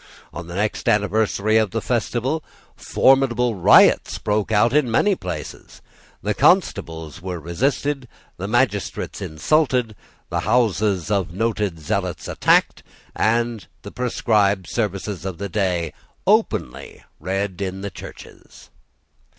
[0.33, 2.43] On the next anniversary of the festival
[2.75, 5.79] formidable riots broke out in many places.
[6.23, 9.95] The constables were resisted, the magistrates insulted,
[10.31, 12.81] the houses of noted zealots attacked,
[13.15, 15.93] and the prescribed service of the day
[16.25, 18.71] openly read in the churches.